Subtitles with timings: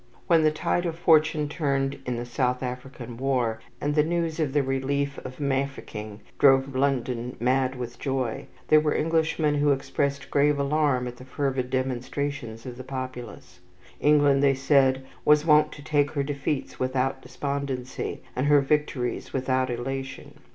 [0.25, 4.51] When the tide of fortune turned in the South African war, and the news of
[4.51, 10.57] the relief of Mafeking drove London mad with joy, there were Englishmen who expressed grave
[10.57, 13.59] alarm at the fervid demonstrations of the populace.
[13.99, 19.69] England, they said, was wont to take her defeats without despondency, and her victories without
[19.69, 20.39] elation.